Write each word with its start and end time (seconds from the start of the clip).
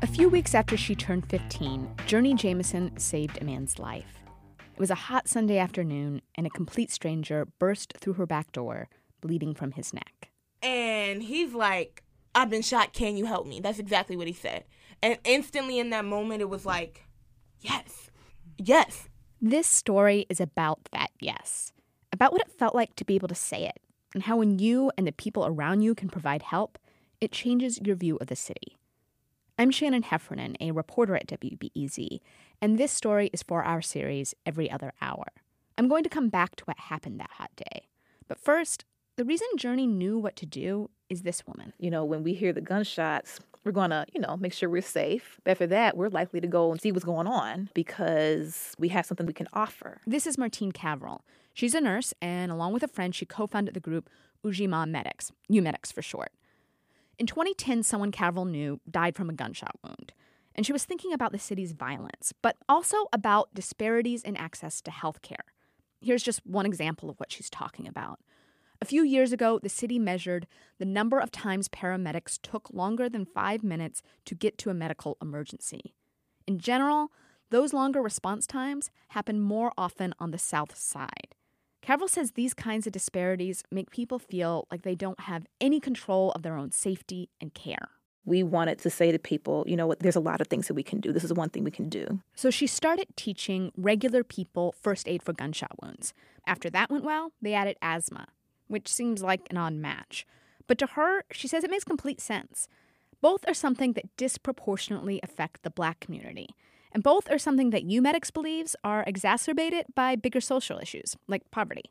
A 0.00 0.06
few 0.06 0.28
weeks 0.28 0.54
after 0.54 0.76
she 0.76 0.94
turned 0.94 1.28
15, 1.28 1.88
Journey 2.06 2.34
Jameson 2.34 2.96
saved 2.98 3.40
a 3.40 3.44
man's 3.44 3.78
life. 3.78 4.22
It 4.58 4.78
was 4.78 4.90
a 4.90 4.94
hot 4.94 5.28
Sunday 5.28 5.58
afternoon, 5.58 6.22
and 6.34 6.46
a 6.46 6.50
complete 6.50 6.90
stranger 6.90 7.46
burst 7.58 7.94
through 7.98 8.14
her 8.14 8.26
back 8.26 8.52
door, 8.52 8.88
bleeding 9.20 9.54
from 9.54 9.72
his 9.72 9.92
neck. 9.92 10.30
And 10.62 11.22
he's 11.22 11.52
like, 11.54 12.02
I've 12.34 12.50
been 12.50 12.62
shot. 12.62 12.92
Can 12.92 13.16
you 13.16 13.26
help 13.26 13.46
me? 13.46 13.60
That's 13.60 13.78
exactly 13.78 14.16
what 14.16 14.26
he 14.26 14.32
said. 14.32 14.64
And 15.02 15.18
instantly 15.24 15.78
in 15.78 15.90
that 15.90 16.04
moment, 16.04 16.40
it 16.40 16.48
was 16.48 16.64
like, 16.64 17.04
yes, 17.60 18.10
yes. 18.58 19.08
This 19.40 19.66
story 19.66 20.26
is 20.28 20.40
about 20.40 20.78
that 20.92 21.10
yes, 21.20 21.72
about 22.12 22.32
what 22.32 22.42
it 22.42 22.58
felt 22.58 22.74
like 22.74 22.94
to 22.96 23.04
be 23.04 23.14
able 23.14 23.28
to 23.28 23.34
say 23.34 23.64
it, 23.64 23.80
and 24.14 24.22
how 24.22 24.36
when 24.36 24.58
you 24.58 24.90
and 24.96 25.06
the 25.06 25.12
people 25.12 25.44
around 25.44 25.82
you 25.82 25.94
can 25.94 26.08
provide 26.08 26.42
help, 26.42 26.78
it 27.22 27.30
changes 27.30 27.78
your 27.80 27.94
view 27.94 28.18
of 28.20 28.26
the 28.26 28.34
city. 28.34 28.76
I'm 29.56 29.70
Shannon 29.70 30.02
Heffernan, 30.02 30.56
a 30.60 30.72
reporter 30.72 31.14
at 31.14 31.28
WBEZ, 31.28 32.18
and 32.60 32.76
this 32.76 32.90
story 32.90 33.30
is 33.32 33.44
for 33.44 33.62
our 33.62 33.80
series 33.80 34.34
Every 34.44 34.68
Other 34.68 34.92
Hour. 35.00 35.26
I'm 35.78 35.86
going 35.86 36.02
to 36.02 36.08
come 36.08 36.30
back 36.30 36.56
to 36.56 36.64
what 36.64 36.76
happened 36.76 37.20
that 37.20 37.30
hot 37.34 37.52
day. 37.54 37.86
But 38.26 38.40
first, 38.40 38.84
the 39.14 39.24
reason 39.24 39.46
Journey 39.56 39.86
knew 39.86 40.18
what 40.18 40.34
to 40.34 40.46
do 40.46 40.90
is 41.08 41.22
this 41.22 41.46
woman. 41.46 41.72
You 41.78 41.92
know, 41.92 42.04
when 42.04 42.24
we 42.24 42.34
hear 42.34 42.52
the 42.52 42.60
gunshots, 42.60 43.38
we're 43.62 43.70
going 43.70 43.90
to, 43.90 44.04
you 44.12 44.20
know, 44.20 44.36
make 44.36 44.52
sure 44.52 44.68
we're 44.68 44.82
safe. 44.82 45.38
But 45.44 45.52
after 45.52 45.68
that, 45.68 45.96
we're 45.96 46.08
likely 46.08 46.40
to 46.40 46.48
go 46.48 46.72
and 46.72 46.80
see 46.80 46.90
what's 46.90 47.04
going 47.04 47.28
on 47.28 47.70
because 47.72 48.74
we 48.80 48.88
have 48.88 49.06
something 49.06 49.26
we 49.26 49.32
can 49.32 49.48
offer. 49.52 50.00
This 50.08 50.26
is 50.26 50.38
Martine 50.38 50.72
Caverl. 50.72 51.20
She's 51.54 51.76
a 51.76 51.80
nurse, 51.80 52.14
and 52.20 52.50
along 52.50 52.72
with 52.72 52.82
a 52.82 52.88
friend, 52.88 53.14
she 53.14 53.26
co 53.26 53.46
founded 53.46 53.74
the 53.74 53.80
group 53.80 54.10
Ujimaa 54.44 54.90
Medics, 54.90 55.30
UMedics 55.48 55.92
for 55.92 56.02
short. 56.02 56.32
In 57.22 57.26
2010, 57.28 57.84
someone 57.84 58.10
Caverl 58.10 58.50
knew 58.50 58.80
died 58.90 59.14
from 59.14 59.30
a 59.30 59.32
gunshot 59.32 59.76
wound. 59.84 60.12
And 60.56 60.66
she 60.66 60.72
was 60.72 60.84
thinking 60.84 61.12
about 61.12 61.30
the 61.30 61.38
city's 61.38 61.70
violence, 61.70 62.34
but 62.42 62.56
also 62.68 62.96
about 63.12 63.54
disparities 63.54 64.24
in 64.24 64.36
access 64.36 64.80
to 64.80 64.90
health 64.90 65.22
care. 65.22 65.44
Here's 66.00 66.24
just 66.24 66.44
one 66.44 66.66
example 66.66 67.08
of 67.08 67.20
what 67.20 67.30
she's 67.30 67.48
talking 67.48 67.86
about. 67.86 68.18
A 68.80 68.84
few 68.84 69.04
years 69.04 69.32
ago, 69.32 69.60
the 69.62 69.68
city 69.68 70.00
measured 70.00 70.48
the 70.80 70.84
number 70.84 71.20
of 71.20 71.30
times 71.30 71.68
paramedics 71.68 72.40
took 72.42 72.68
longer 72.72 73.08
than 73.08 73.24
five 73.24 73.62
minutes 73.62 74.02
to 74.24 74.34
get 74.34 74.58
to 74.58 74.70
a 74.70 74.74
medical 74.74 75.16
emergency. 75.22 75.94
In 76.48 76.58
general, 76.58 77.12
those 77.50 77.72
longer 77.72 78.02
response 78.02 78.48
times 78.48 78.90
happen 79.10 79.38
more 79.38 79.70
often 79.78 80.12
on 80.18 80.32
the 80.32 80.38
south 80.38 80.76
side. 80.76 81.31
Caverl 81.82 82.08
says 82.08 82.32
these 82.32 82.54
kinds 82.54 82.86
of 82.86 82.92
disparities 82.92 83.64
make 83.70 83.90
people 83.90 84.18
feel 84.18 84.66
like 84.70 84.82
they 84.82 84.94
don't 84.94 85.20
have 85.20 85.46
any 85.60 85.80
control 85.80 86.30
of 86.32 86.42
their 86.42 86.56
own 86.56 86.70
safety 86.70 87.28
and 87.40 87.52
care. 87.54 87.88
We 88.24 88.44
wanted 88.44 88.78
to 88.80 88.90
say 88.90 89.10
to 89.10 89.18
people, 89.18 89.64
you 89.66 89.76
know 89.76 89.88
what, 89.88 89.98
there's 89.98 90.14
a 90.14 90.20
lot 90.20 90.40
of 90.40 90.46
things 90.46 90.68
that 90.68 90.74
we 90.74 90.84
can 90.84 91.00
do. 91.00 91.12
This 91.12 91.24
is 91.24 91.32
one 91.32 91.50
thing 91.50 91.64
we 91.64 91.72
can 91.72 91.88
do. 91.88 92.20
So 92.36 92.50
she 92.50 92.68
started 92.68 93.08
teaching 93.16 93.72
regular 93.76 94.22
people 94.22 94.74
first 94.80 95.08
aid 95.08 95.24
for 95.24 95.32
gunshot 95.32 95.72
wounds. 95.82 96.14
After 96.46 96.70
that 96.70 96.88
went 96.88 97.04
well, 97.04 97.32
they 97.42 97.52
added 97.52 97.76
asthma 97.82 98.28
which 98.72 98.88
seems 98.88 99.22
like 99.22 99.46
an 99.50 99.58
odd 99.58 99.74
match. 99.74 100.26
But 100.66 100.78
to 100.78 100.86
her, 100.86 101.24
she 101.30 101.46
says 101.46 101.62
it 101.62 101.70
makes 101.70 101.84
complete 101.84 102.20
sense. 102.20 102.68
Both 103.20 103.46
are 103.46 103.54
something 103.54 103.92
that 103.92 104.16
disproportionately 104.16 105.20
affect 105.22 105.62
the 105.62 105.70
black 105.70 106.00
community. 106.00 106.48
And 106.92 107.02
both 107.02 107.30
are 107.30 107.38
something 107.38 107.70
that 107.70 107.86
UMedics 107.88 108.32
believes 108.32 108.76
are 108.84 109.04
exacerbated 109.06 109.86
by 109.94 110.14
bigger 110.14 110.40
social 110.40 110.78
issues, 110.78 111.16
like 111.26 111.50
poverty. 111.50 111.90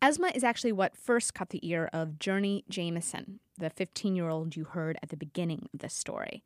Asthma 0.00 0.30
is 0.34 0.44
actually 0.44 0.72
what 0.72 0.96
first 0.96 1.34
caught 1.34 1.50
the 1.50 1.66
ear 1.68 1.90
of 1.92 2.18
Journey 2.18 2.64
Jameson, 2.68 3.40
the 3.58 3.68
15 3.68 4.16
year 4.16 4.28
old 4.28 4.56
you 4.56 4.64
heard 4.64 4.98
at 5.02 5.10
the 5.10 5.16
beginning 5.16 5.68
of 5.74 5.80
this 5.80 5.94
story. 5.94 6.42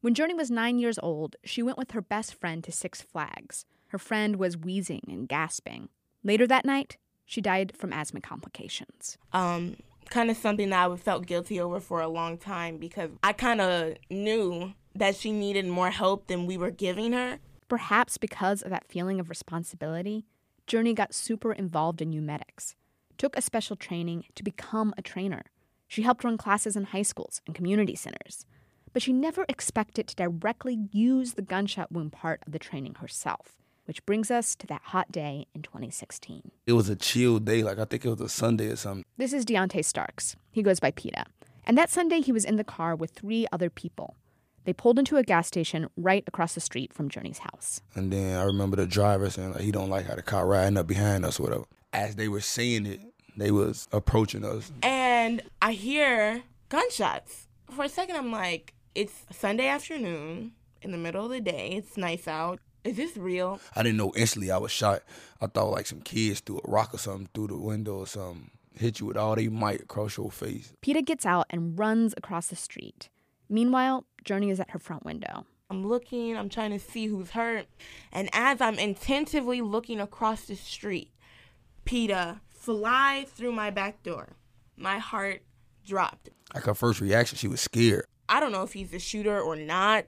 When 0.00 0.14
Journey 0.14 0.34
was 0.34 0.50
nine 0.50 0.78
years 0.78 0.98
old, 1.02 1.36
she 1.44 1.62
went 1.62 1.78
with 1.78 1.92
her 1.92 2.00
best 2.00 2.34
friend 2.34 2.64
to 2.64 2.72
Six 2.72 3.02
Flags. 3.02 3.64
Her 3.88 3.98
friend 3.98 4.36
was 4.36 4.56
wheezing 4.56 5.02
and 5.08 5.28
gasping. 5.28 5.88
Later 6.24 6.46
that 6.46 6.64
night, 6.64 6.96
she 7.24 7.40
died 7.40 7.72
from 7.76 7.92
asthma 7.92 8.20
complications. 8.20 9.18
Um, 9.32 9.76
kind 10.08 10.30
of 10.30 10.36
something 10.36 10.70
that 10.70 10.90
I 10.90 10.96
felt 10.96 11.26
guilty 11.26 11.60
over 11.60 11.80
for 11.80 12.00
a 12.00 12.08
long 12.08 12.38
time 12.38 12.78
because 12.78 13.10
I 13.22 13.32
kind 13.32 13.60
of 13.60 13.94
knew 14.10 14.72
that 14.98 15.16
she 15.16 15.32
needed 15.32 15.66
more 15.66 15.90
help 15.90 16.26
than 16.26 16.46
we 16.46 16.56
were 16.56 16.70
giving 16.70 17.12
her. 17.12 17.38
Perhaps 17.68 18.16
because 18.16 18.62
of 18.62 18.70
that 18.70 18.88
feeling 18.88 19.20
of 19.20 19.28
responsibility, 19.28 20.24
Journey 20.66 20.94
got 20.94 21.14
super 21.14 21.52
involved 21.52 22.00
in 22.00 22.12
UMedics, 22.12 22.74
took 23.18 23.36
a 23.36 23.42
special 23.42 23.76
training 23.76 24.24
to 24.34 24.42
become 24.42 24.94
a 24.96 25.02
trainer. 25.02 25.44
She 25.88 26.02
helped 26.02 26.24
run 26.24 26.38
classes 26.38 26.76
in 26.76 26.84
high 26.84 27.02
schools 27.02 27.40
and 27.46 27.54
community 27.54 27.94
centers, 27.94 28.44
but 28.92 29.02
she 29.02 29.12
never 29.12 29.44
expected 29.48 30.08
to 30.08 30.16
directly 30.16 30.88
use 30.90 31.34
the 31.34 31.42
gunshot 31.42 31.92
wound 31.92 32.12
part 32.12 32.42
of 32.46 32.52
the 32.52 32.58
training 32.58 32.96
herself. 32.96 33.56
Which 33.84 34.04
brings 34.04 34.32
us 34.32 34.56
to 34.56 34.66
that 34.66 34.82
hot 34.86 35.12
day 35.12 35.46
in 35.54 35.62
2016. 35.62 36.50
It 36.66 36.72
was 36.72 36.88
a 36.88 36.96
chill 36.96 37.38
day, 37.38 37.62
like 37.62 37.78
I 37.78 37.84
think 37.84 38.04
it 38.04 38.10
was 38.10 38.20
a 38.20 38.28
Sunday 38.28 38.66
or 38.66 38.74
something. 38.74 39.04
This 39.16 39.32
is 39.32 39.44
Deontay 39.44 39.84
Starks. 39.84 40.34
He 40.50 40.60
goes 40.60 40.80
by 40.80 40.90
PETA. 40.90 41.26
And 41.64 41.78
that 41.78 41.90
Sunday, 41.90 42.20
he 42.20 42.32
was 42.32 42.44
in 42.44 42.56
the 42.56 42.64
car 42.64 42.96
with 42.96 43.12
three 43.12 43.46
other 43.52 43.70
people. 43.70 44.16
They 44.66 44.72
pulled 44.72 44.98
into 44.98 45.16
a 45.16 45.22
gas 45.22 45.46
station 45.46 45.88
right 45.96 46.24
across 46.26 46.54
the 46.54 46.60
street 46.60 46.92
from 46.92 47.08
Journey's 47.08 47.38
house. 47.38 47.80
And 47.94 48.12
then 48.12 48.36
I 48.36 48.42
remember 48.42 48.76
the 48.76 48.86
driver 48.86 49.30
saying 49.30 49.52
like, 49.52 49.62
he 49.62 49.70
don't 49.70 49.88
like 49.88 50.06
how 50.06 50.16
the 50.16 50.22
car 50.22 50.44
riding 50.44 50.76
up 50.76 50.88
behind 50.88 51.24
us 51.24 51.38
or 51.38 51.44
whatever. 51.44 51.64
As 51.92 52.16
they 52.16 52.26
were 52.26 52.40
saying 52.40 52.84
it, 52.86 53.00
they 53.36 53.52
was 53.52 53.86
approaching 53.92 54.44
us. 54.44 54.72
And 54.82 55.40
I 55.62 55.72
hear 55.72 56.42
gunshots. 56.68 57.46
For 57.70 57.84
a 57.84 57.88
second, 57.88 58.16
I'm 58.16 58.32
like, 58.32 58.74
it's 58.96 59.14
Sunday 59.30 59.68
afternoon 59.68 60.52
in 60.82 60.90
the 60.90 60.98
middle 60.98 61.24
of 61.24 61.30
the 61.30 61.40
day. 61.40 61.74
It's 61.76 61.96
nice 61.96 62.26
out. 62.26 62.58
Is 62.82 62.96
this 62.96 63.16
real? 63.16 63.60
I 63.76 63.84
didn't 63.84 63.98
know 63.98 64.12
instantly 64.16 64.50
I 64.50 64.58
was 64.58 64.72
shot. 64.72 65.02
I 65.40 65.46
thought 65.46 65.70
like 65.70 65.86
some 65.86 66.00
kids 66.00 66.40
threw 66.40 66.58
a 66.58 66.68
rock 66.68 66.92
or 66.92 66.98
something 66.98 67.28
through 67.34 67.48
the 67.48 67.56
window 67.56 67.98
or 67.98 68.06
something. 68.08 68.50
Hit 68.74 68.98
you 68.98 69.06
with 69.06 69.16
all 69.16 69.36
they 69.36 69.46
might 69.46 69.82
across 69.82 70.16
your 70.16 70.32
face. 70.32 70.72
Peter 70.80 71.02
gets 71.02 71.24
out 71.24 71.46
and 71.50 71.78
runs 71.78 72.14
across 72.16 72.48
the 72.48 72.56
street. 72.56 73.10
Meanwhile, 73.48 74.04
Journey 74.26 74.50
is 74.50 74.60
at 74.60 74.70
her 74.70 74.78
front 74.78 75.04
window. 75.04 75.46
I'm 75.70 75.86
looking, 75.86 76.36
I'm 76.36 76.48
trying 76.48 76.72
to 76.72 76.78
see 76.78 77.06
who's 77.06 77.30
hurt. 77.30 77.66
And 78.12 78.28
as 78.32 78.60
I'm 78.60 78.78
intensively 78.78 79.62
looking 79.62 80.00
across 80.00 80.42
the 80.42 80.56
street, 80.56 81.12
PETA 81.84 82.40
flies 82.50 83.28
through 83.28 83.52
my 83.52 83.70
back 83.70 84.02
door. 84.02 84.30
My 84.76 84.98
heart 84.98 85.42
dropped. 85.86 86.28
Like 86.54 86.64
her 86.64 86.74
first 86.74 87.00
reaction, 87.00 87.38
she 87.38 87.48
was 87.48 87.60
scared. 87.60 88.06
I 88.28 88.40
don't 88.40 88.52
know 88.52 88.64
if 88.64 88.72
he's 88.72 88.92
a 88.92 88.98
shooter 88.98 89.40
or 89.40 89.56
not. 89.56 90.06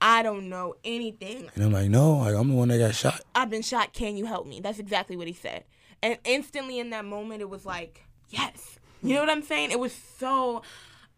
I 0.00 0.22
don't 0.22 0.50
know 0.50 0.74
anything. 0.84 1.48
And 1.54 1.64
I'm 1.64 1.72
like, 1.72 1.88
no, 1.88 2.18
like, 2.18 2.34
I'm 2.34 2.48
the 2.48 2.54
one 2.54 2.68
that 2.68 2.78
got 2.78 2.94
shot. 2.94 3.22
I've 3.34 3.48
been 3.48 3.62
shot. 3.62 3.94
Can 3.94 4.16
you 4.16 4.26
help 4.26 4.46
me? 4.46 4.60
That's 4.60 4.78
exactly 4.78 5.16
what 5.16 5.26
he 5.26 5.32
said. 5.32 5.64
And 6.02 6.18
instantly 6.24 6.78
in 6.78 6.90
that 6.90 7.06
moment, 7.06 7.40
it 7.40 7.48
was 7.48 7.64
like, 7.64 8.04
yes. 8.28 8.78
You 9.02 9.14
know 9.14 9.20
what 9.20 9.30
I'm 9.30 9.42
saying? 9.42 9.70
It 9.70 9.78
was 9.78 9.92
so 9.92 10.62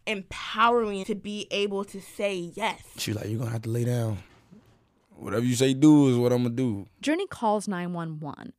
empowering 0.09 1.05
to 1.05 1.15
be 1.15 1.47
able 1.51 1.85
to 1.85 2.01
say 2.01 2.35
yes. 2.55 2.83
She's 2.97 3.15
like, 3.15 3.27
you're 3.27 3.39
going 3.39 3.49
to 3.49 3.53
have 3.53 3.63
to 3.63 3.71
lay 3.71 3.85
down. 3.85 4.19
Whatever 5.17 5.45
you 5.45 5.55
say 5.55 5.75
do 5.75 6.09
is 6.09 6.17
what 6.17 6.33
I'm 6.33 6.43
going 6.45 6.57
to 6.57 6.63
do. 6.63 6.87
Journey 7.01 7.27
calls 7.27 7.67
911. 7.69 8.53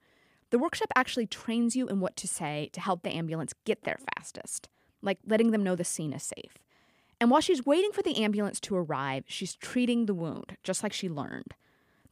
The 0.51 0.59
workshop 0.59 0.89
actually 0.95 1.27
trains 1.27 1.75
you 1.75 1.87
in 1.87 1.99
what 1.99 2.15
to 2.17 2.27
say 2.27 2.69
to 2.73 2.81
help 2.81 3.03
the 3.03 3.11
ambulance 3.11 3.53
get 3.65 3.83
there 3.83 3.99
fastest, 4.15 4.67
like 5.01 5.19
letting 5.25 5.51
them 5.51 5.63
know 5.63 5.75
the 5.75 5.83
scene 5.83 6.11
is 6.11 6.23
safe. 6.23 6.57
And 7.21 7.29
while 7.29 7.41
she's 7.41 7.65
waiting 7.65 7.91
for 7.91 8.01
the 8.01 8.23
ambulance 8.23 8.59
to 8.61 8.75
arrive, 8.75 9.25
she's 9.27 9.55
treating 9.55 10.05
the 10.05 10.13
wound, 10.13 10.57
just 10.63 10.83
like 10.83 10.93
she 10.93 11.09
learned. 11.09 11.53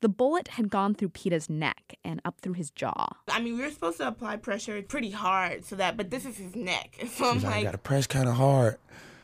The 0.01 0.09
bullet 0.09 0.49
had 0.49 0.69
gone 0.69 0.93
through 0.93 1.09
PETA's 1.09 1.49
neck 1.49 1.95
and 2.03 2.21
up 2.23 2.39
through 2.41 2.53
his 2.53 2.69
jaw. 2.69 3.07
I 3.29 3.39
mean, 3.39 3.57
we 3.57 3.63
were 3.63 3.71
supposed 3.71 3.97
to 3.97 4.07
apply 4.07 4.35
pressure 4.35 4.79
pretty 4.83 5.09
hard 5.09 5.65
so 5.65 5.75
that, 5.77 5.97
but 5.97 6.11
this 6.11 6.25
is 6.25 6.37
his 6.37 6.55
neck. 6.55 6.95
So 7.09 7.29
I'm 7.29 7.37
like, 7.37 7.45
like, 7.45 7.55
I 7.55 7.63
gotta 7.63 7.77
press 7.79 8.05
kind 8.05 8.29
of 8.29 8.35
hard. 8.35 8.77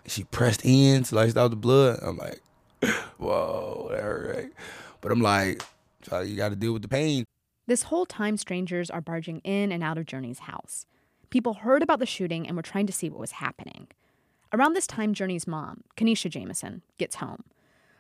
She 0.06 0.24
pressed 0.26 0.66
in, 0.66 1.04
sliced 1.04 1.38
out 1.38 1.50
the 1.50 1.56
blood. 1.56 2.00
I'm 2.02 2.18
like, 2.18 2.42
whoa, 3.18 3.88
that 3.92 4.02
hurt, 4.02 4.36
right? 4.36 4.52
But 5.02 5.12
I'm 5.12 5.22
like, 5.22 5.64
you 6.12 6.36
gotta 6.36 6.56
deal 6.56 6.74
with 6.74 6.82
the 6.82 6.88
pain. 6.88 7.26
This 7.66 7.84
whole 7.84 8.06
time, 8.06 8.36
strangers 8.36 8.90
are 8.90 9.02
barging 9.02 9.40
in 9.40 9.72
and 9.72 9.84
out 9.84 9.98
of 9.98 10.06
Journey's 10.06 10.40
house. 10.40 10.86
People 11.30 11.54
heard 11.56 11.82
about 11.82 12.00
the 12.00 12.06
shooting 12.06 12.46
and 12.46 12.58
were 12.58 12.62
trying 12.62 12.88
to 12.88 12.94
see 12.94 13.10
what 13.10 13.20
was 13.20 13.32
happening. 13.34 13.88
Around 14.52 14.74
this 14.74 14.86
time, 14.86 15.14
Journey's 15.14 15.48
mom, 15.48 15.84
Kanisha 15.96 16.30
Jameson, 16.30 16.84
gets 16.98 17.16
home. 17.16 17.44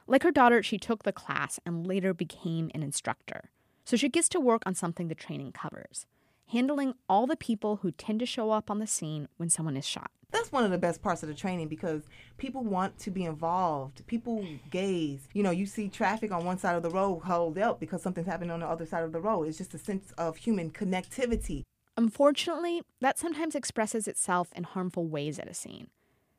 Like 0.06 0.24
her 0.24 0.32
daughter, 0.32 0.62
she 0.62 0.78
took 0.78 1.04
the 1.04 1.14
class 1.14 1.60
and 1.66 1.88
later 1.88 2.14
became 2.14 2.70
an 2.76 2.84
instructor. 2.84 3.50
So 3.86 3.96
she 3.96 4.10
gets 4.10 4.30
to 4.30 4.40
work 4.40 4.64
on 4.66 4.76
something 4.76 5.08
the 5.08 5.16
training 5.16 5.54
covers 5.54 6.06
handling 6.48 6.94
all 7.10 7.28
the 7.28 7.36
people 7.36 7.78
who 7.78 7.92
tend 7.92 8.20
to 8.20 8.26
show 8.26 8.52
up 8.52 8.70
on 8.70 8.80
the 8.80 8.88
scene 8.88 9.28
when 9.38 9.50
someone 9.50 9.78
is 9.78 9.88
shot. 9.88 10.12
That's 10.32 10.52
one 10.52 10.64
of 10.64 10.72
the 10.72 10.80
best 10.80 11.04
parts 11.04 11.22
of 11.22 11.30
the 11.30 11.36
training 11.36 11.68
because 11.68 12.02
people 12.38 12.64
want 12.64 12.98
to 13.00 13.12
be 13.12 13.24
involved. 13.24 14.06
People 14.08 14.46
gaze. 14.72 15.28
You 15.34 15.44
know, 15.44 15.52
you 15.52 15.68
see 15.68 15.90
traffic 15.90 16.32
on 16.32 16.44
one 16.44 16.58
side 16.58 16.76
of 16.76 16.82
the 16.82 16.90
road 16.90 17.20
hold 17.20 17.58
up 17.60 17.80
because 17.80 18.02
something's 18.02 18.28
happening 18.28 18.50
on 18.50 18.62
the 18.62 18.68
other 18.68 18.86
side 18.86 19.04
of 19.04 19.12
the 19.12 19.22
road. 19.22 19.48
It's 19.48 19.60
just 19.60 19.76
a 19.76 19.78
sense 19.78 20.12
of 20.18 20.38
human 20.38 20.72
connectivity. 20.72 21.64
Unfortunately, 21.96 22.82
that 23.00 23.20
sometimes 23.20 23.54
expresses 23.54 24.08
itself 24.08 24.50
in 24.56 24.64
harmful 24.64 25.08
ways 25.08 25.38
at 25.38 25.48
a 25.48 25.54
scene. 25.54 25.88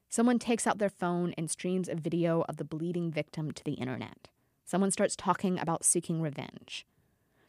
Someone 0.08 0.40
takes 0.40 0.66
out 0.66 0.78
their 0.78 0.90
phone 0.90 1.32
and 1.38 1.48
streams 1.48 1.88
a 1.88 1.94
video 1.94 2.44
of 2.48 2.56
the 2.56 2.64
bleeding 2.64 3.12
victim 3.12 3.52
to 3.52 3.64
the 3.64 3.74
internet. 3.74 4.28
Someone 4.64 4.90
starts 4.90 5.14
talking 5.14 5.58
about 5.58 5.84
seeking 5.84 6.20
revenge. 6.20 6.84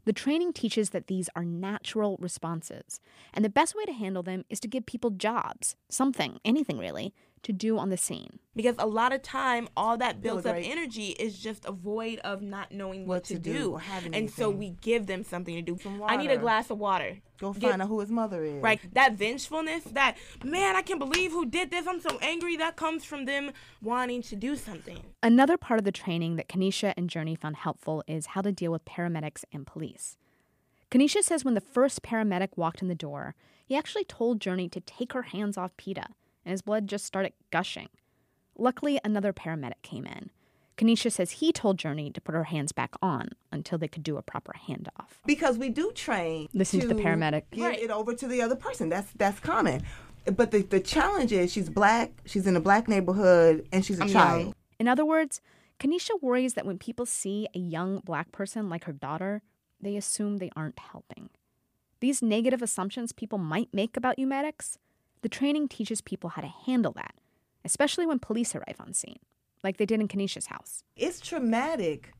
The 0.06 0.13
training 0.13 0.54
teaches 0.54 0.92
that 0.92 1.07
these 1.07 1.30
are 1.36 1.44
natural 1.44 2.18
responses, 2.19 3.00
and 3.34 3.44
the 3.44 3.50
best 3.50 3.75
way 3.75 3.86
to 3.86 3.94
handle 3.94 4.22
them 4.22 4.46
is 4.50 4.60
to 4.60 4.68
give 4.68 4.86
people 4.86 5.10
jobs, 5.10 5.75
something, 5.90 6.40
anything 6.46 6.78
really, 6.78 7.13
to 7.46 7.54
do 7.54 7.78
on 7.78 7.90
the 7.90 7.98
scene. 7.98 8.40
Because 8.56 8.76
a 8.80 8.86
lot 8.88 9.12
of 9.14 9.22
time, 9.22 9.68
all 9.76 9.98
that 9.98 10.22
builds 10.22 10.46
up 10.46 10.54
right. 10.54 10.66
energy 10.66 11.08
is 11.20 11.40
just 11.40 11.66
a 11.66 11.72
void 11.72 12.20
of 12.20 12.42
not 12.42 12.72
knowing 12.72 13.02
what, 13.08 13.16
What 13.16 13.24
to, 13.26 13.34
to 13.36 13.40
do 13.40 13.54
do. 13.54 13.72
or 13.74 13.80
having 13.80 14.14
and 14.16 14.30
so 14.30 14.50
we 14.50 14.72
give 14.82 15.08
them 15.08 15.24
something 15.24 15.56
to 15.56 15.62
do. 15.62 15.78
Some 15.82 16.02
I 16.04 16.18
need 16.18 16.32
a 16.32 16.38
glass 16.38 16.70
of 16.70 16.78
water. 16.78 17.18
Go 17.38 17.52
Get- 17.54 17.70
find 17.72 17.82
out 17.82 17.88
who 17.90 18.00
his 18.00 18.10
mother 18.10 18.44
is. 18.44 18.62
Right, 18.64 18.80
that 18.94 19.14
vengefulness, 19.16 19.84
that 19.86 20.18
man, 20.44 20.76
I 20.76 20.82
can't 20.82 21.00
believe 21.00 21.32
who 21.32 21.46
did 21.46 21.70
this. 21.72 21.86
I'm 21.88 22.00
so 22.00 22.18
angry. 22.22 22.56
That 22.56 22.76
comes 22.78 23.04
from 23.04 23.26
them 23.26 23.52
wanting 23.82 24.22
to 24.24 24.36
do 24.36 24.56
something. 24.56 25.00
Another 25.22 25.58
part 25.58 25.80
of 25.80 25.84
the 25.86 25.92
training 25.92 26.38
that 26.38 26.48
Kanisha 26.48 26.94
and 26.96 27.10
Journey 27.10 27.36
found 27.36 27.58
helpful 27.58 28.04
is 28.08 28.28
how 28.28 28.42
to 28.42 28.52
deal 28.52 28.72
with 28.72 28.86
paramedics 28.86 29.44
and 29.52 29.68
police. 29.68 30.18
Kanisha 30.92 31.22
says 31.24 31.44
when 31.44 31.56
the 31.56 31.62
first 31.62 32.02
paramedic 32.04 32.50
walked 32.56 32.82
in 32.82 32.88
the 32.88 32.96
door, 32.96 33.36
he 33.66 33.76
actually 33.76 34.06
told 34.06 34.40
Journey 34.40 34.70
to 34.70 34.80
take 34.80 35.12
her 35.14 35.24
hands 35.24 35.58
off 35.58 35.76
PETA, 35.76 36.08
and 36.46 36.52
his 36.52 36.62
blood 36.62 36.88
just 36.88 37.06
started 37.06 37.34
gushing. 37.52 37.90
Luckily, 38.58 39.00
another 39.04 39.34
paramedic 39.34 39.82
came 39.82 40.06
in. 40.06 40.30
Kanisha 40.78 41.12
says 41.12 41.32
he 41.32 41.52
told 41.54 41.78
Journey 41.78 42.12
to 42.12 42.20
put 42.22 42.36
her 42.36 42.46
hands 42.46 42.72
back 42.74 42.96
on 43.02 43.30
until 43.52 43.78
they 43.78 43.88
could 43.88 44.04
do 44.04 44.18
a 44.18 44.22
proper 44.22 44.54
handoff. 44.68 45.08
because 45.26 45.58
we 45.58 45.70
do 45.70 45.92
train. 45.94 46.48
Listen 46.54 46.82
to 46.82 46.88
the 46.88 46.96
paramedic. 46.96 47.44
Give 47.52 47.64
Right. 47.66 47.80
it 47.80 47.90
over 47.92 48.14
to 48.14 48.28
the 48.28 48.42
other 48.42 48.56
person. 48.58 48.90
That's 48.90 49.12
that's 49.14 49.40
common. 49.40 49.84
But 50.26 50.52
the 50.52 50.64
the 50.64 50.80
challenge 50.82 51.32
is 51.32 51.52
she's 51.52 51.70
black. 51.70 52.12
She's 52.26 52.46
in 52.48 52.56
a 52.56 52.60
black 52.60 52.88
neighborhood, 52.90 53.68
and 53.72 53.86
she's 53.86 54.00
a 54.00 54.04
I'm 54.04 54.10
child. 54.10 54.42
young. 54.42 54.56
In 54.80 54.88
other 54.90 55.06
words, 55.06 55.40
Kanisha 55.80 56.22
worries 56.22 56.56
that 56.56 56.66
when 56.66 56.78
people 56.78 57.06
see 57.06 57.48
a 57.56 57.60
young 57.60 58.00
black 58.00 58.32
person 58.34 58.68
like 58.70 58.84
her 58.84 58.92
daughter, 58.94 59.42
they 59.80 59.96
assume 59.96 60.38
they 60.38 60.52
aren't 60.58 60.80
helping. 60.80 61.30
These 62.02 62.22
negative 62.22 62.62
assumptions 62.62 63.14
people 63.14 63.38
might 63.38 63.70
make 63.74 63.96
about 63.96 64.20
you 64.20 64.28
medics, 64.28 64.78
the 65.25 65.30
training 65.30 65.68
teaches 65.68 66.01
people 66.01 66.30
how 66.30 66.42
to 66.44 66.54
handle 66.68 66.92
that, 66.92 67.16
especially 67.63 68.06
when 68.06 68.19
police 68.19 68.54
arrive 68.54 68.75
on 68.80 68.94
scene, 68.94 69.18
like 69.63 69.77
they 69.77 69.86
did 69.88 70.00
in 70.00 70.07
Kanisha's 70.07 70.45
house. 70.45 70.83
It's 70.95 71.19
traumatic 71.19 72.12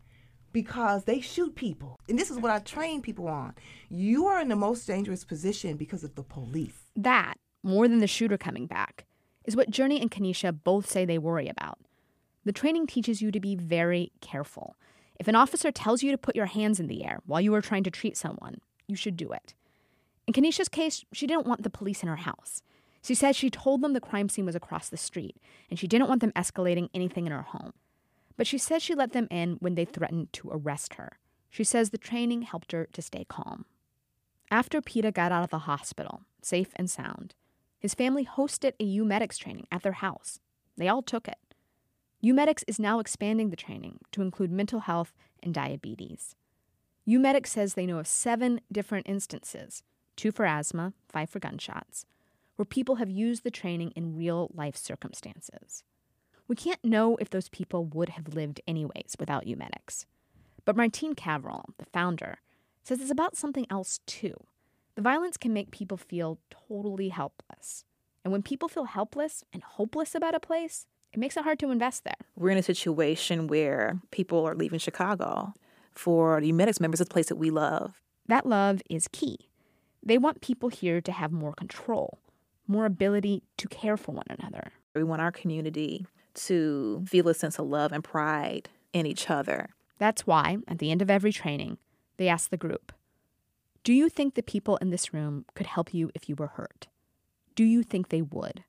because 0.52 1.04
they 1.04 1.22
shoot 1.22 1.54
people, 1.54 2.00
and 2.10 2.18
this 2.18 2.32
is 2.32 2.40
what 2.40 2.50
I 2.50 2.58
train 2.58 3.04
people 3.04 3.28
on. 3.28 3.54
You 3.92 4.26
are 4.26 4.42
in 4.42 4.48
the 4.48 4.56
most 4.56 4.88
dangerous 4.88 5.24
position 5.24 5.78
because 5.78 6.04
of 6.04 6.16
the 6.16 6.24
police. 6.24 6.80
That, 6.96 7.36
more 7.62 7.88
than 7.88 8.00
the 8.00 8.08
shooter 8.08 8.40
coming 8.40 8.66
back, 8.66 9.06
is 9.44 9.56
what 9.56 9.70
Journey 9.70 10.02
and 10.02 10.10
Kanisha 10.10 10.58
both 10.64 10.90
say 10.90 11.06
they 11.06 11.20
worry 11.20 11.48
about. 11.48 11.78
The 12.44 12.54
training 12.54 12.88
teaches 12.88 13.22
you 13.22 13.30
to 13.30 13.40
be 13.40 13.56
very 13.56 14.14
careful. 14.20 14.78
If 15.20 15.28
an 15.28 15.36
officer 15.36 15.72
tells 15.72 16.02
you 16.02 16.10
to 16.10 16.18
put 16.18 16.36
your 16.36 16.48
hands 16.48 16.80
in 16.80 16.88
the 16.88 17.06
air 17.06 17.20
while 17.28 17.40
you 17.40 17.54
are 17.54 17.62
trying 17.62 17.84
to 17.84 17.92
treat 17.92 18.18
someone, 18.18 18.62
you 18.88 18.96
should 18.96 19.16
do 19.16 19.32
it. 19.32 19.54
In 20.26 20.34
Kanisha's 20.34 20.70
case, 20.70 21.06
she 21.14 21.28
didn't 21.28 21.46
want 21.46 21.62
the 21.62 21.70
police 21.70 22.02
in 22.02 22.10
her 22.10 22.16
house. 22.16 22.64
She 23.06 23.14
said 23.14 23.36
she 23.36 23.52
told 23.52 23.84
them 23.84 23.94
the 23.94 24.02
crime 24.02 24.30
scene 24.30 24.48
was 24.48 24.56
across 24.56 24.90
the 24.90 24.98
street, 24.98 25.38
and 25.70 25.78
she 25.78 25.88
didn't 25.88 26.08
want 26.08 26.22
them 26.22 26.32
escalating 26.32 26.90
anything 26.92 27.28
in 27.28 27.32
her 27.32 27.44
home. 27.44 27.74
But 28.36 28.48
she 28.48 28.58
said 28.58 28.82
she 28.82 28.96
let 28.96 29.12
them 29.12 29.28
in 29.30 29.58
when 29.60 29.76
they 29.76 29.86
threatened 29.86 30.34
to 30.34 30.50
arrest 30.52 30.96
her. 30.96 31.20
She 31.52 31.64
says 31.64 31.92
the 31.92 32.00
training 32.00 32.42
helped 32.42 32.72
her 32.72 32.88
to 32.92 33.02
stay 33.04 33.24
calm. 33.30 33.66
After 34.50 34.82
PETA 34.82 35.12
got 35.12 35.32
out 35.32 35.44
of 35.44 35.52
the 35.52 35.60
hospital, 35.60 36.24
safe 36.42 36.70
and 36.78 36.90
sound, 36.90 37.36
his 37.78 37.94
family 37.94 38.26
hosted 38.26 38.74
a 38.80 38.98
UMedics 38.98 39.38
training 39.38 39.68
at 39.72 39.84
their 39.84 39.92
house. 39.92 40.40
They 40.76 40.88
all 40.88 41.04
took 41.04 41.28
it. 41.28 41.38
UMedics 42.24 42.64
is 42.66 42.80
now 42.80 42.98
expanding 42.98 43.52
the 43.52 43.56
training 43.56 44.00
to 44.14 44.24
include 44.24 44.52
mental 44.52 44.80
health 44.80 45.14
and 45.44 45.54
diabetes. 45.54 46.36
UMedics 47.08 47.50
says 47.50 47.76
they 47.76 47.86
know 47.86 48.00
of 48.00 48.08
seven 48.08 48.62
different 48.72 49.08
instances 49.08 49.84
two 50.16 50.32
for 50.32 50.46
asthma, 50.46 50.94
five 51.08 51.30
for 51.30 51.40
gunshots 51.40 52.08
where 52.56 52.66
people 52.66 52.96
have 52.96 53.10
used 53.10 53.44
the 53.44 53.52
training 53.52 53.92
in 53.92 54.16
real 54.16 54.50
life 54.54 54.76
circumstances. 54.76 55.84
We 56.48 56.56
can't 56.56 56.84
know 56.84 57.18
if 57.18 57.30
those 57.30 57.50
people 57.50 57.86
would 57.86 58.10
have 58.10 58.36
lived 58.36 58.62
anyways 58.68 59.16
without 59.20 59.46
UMedics. 59.46 60.06
But 60.64 60.76
Martine 60.76 61.16
Caverl, 61.16 61.66
the 61.78 61.86
founder, 61.86 62.40
says 62.84 63.02
it's 63.02 63.12
about 63.12 63.36
something 63.36 63.66
else 63.70 64.00
too. 64.06 64.36
The 64.96 65.02
violence 65.02 65.38
can 65.38 65.54
make 65.54 65.72
people 65.72 65.98
feel 65.98 66.40
totally 66.50 67.10
helpless. 67.10 67.84
And 68.24 68.32
when 68.32 68.42
people 68.42 68.70
feel 68.70 68.86
helpless 68.86 69.44
and 69.52 69.62
hopeless 69.62 70.16
about 70.16 70.36
a 70.36 70.40
place, 70.40 70.88
it 71.14 71.20
makes 71.20 71.38
it 71.38 71.44
hard 71.44 71.60
to 71.60 71.72
invest 71.72 72.04
there. 72.04 72.16
We're 72.36 72.50
in 72.50 72.58
a 72.58 72.64
situation 72.64 73.48
where 73.48 74.00
people 74.12 74.46
are 74.46 74.56
leaving 74.56 74.80
Chicago. 74.80 75.54
For 75.94 76.42
the 76.42 76.52
members, 76.52 76.82
it's 76.82 77.02
a 77.02 77.06
place 77.06 77.28
that 77.28 77.38
we 77.38 77.50
love. 77.50 78.02
That 78.28 78.46
love 78.46 78.82
is 78.90 79.08
key. 79.08 79.50
They 80.04 80.18
want 80.18 80.42
people 80.42 80.70
here 80.70 81.02
to 81.02 81.12
have 81.12 81.32
more 81.32 81.54
control, 81.54 82.20
more 82.68 82.86
ability 82.86 83.44
to 83.58 83.68
care 83.68 83.98
for 83.98 84.12
one 84.14 84.26
another. 84.30 84.72
We 84.94 85.04
want 85.04 85.22
our 85.22 85.32
community 85.32 86.08
to 86.36 87.04
feel 87.08 87.28
a 87.30 87.34
sense 87.34 87.60
of 87.60 87.68
love 87.68 87.92
and 87.92 88.04
pride 88.04 88.70
in 88.94 89.06
each 89.06 89.30
other. 89.30 89.70
That's 89.98 90.28
why, 90.28 90.58
at 90.68 90.80
the 90.80 90.92
end 90.92 91.02
of 91.02 91.10
every 91.10 91.32
training, 91.32 91.78
they 92.18 92.28
ask 92.28 92.50
the 92.50 92.58
group 92.58 92.92
Do 93.84 93.94
you 93.94 94.10
think 94.10 94.36
the 94.36 94.44
people 94.44 94.78
in 94.78 94.90
this 94.90 95.14
room 95.14 95.46
could 95.54 95.68
help 95.68 95.94
you 95.94 96.12
if 96.14 96.28
you 96.30 96.36
were 96.36 96.48
hurt? 96.48 96.88
Do 97.56 97.64
you 97.64 97.84
think 97.84 98.10
they 98.10 98.22
would? 98.22 98.64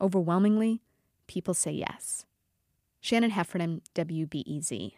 Overwhelmingly, 0.00 0.80
people 1.26 1.52
say 1.52 1.72
yes. 1.72 2.24
Shannon 3.00 3.30
Heffernan, 3.30 3.82
WBEZ. 3.94 4.88